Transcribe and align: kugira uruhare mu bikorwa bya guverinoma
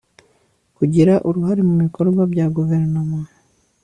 kugira 0.77 1.13
uruhare 1.27 1.61
mu 1.69 1.75
bikorwa 1.83 2.21
bya 2.31 2.45
guverinoma 2.55 3.19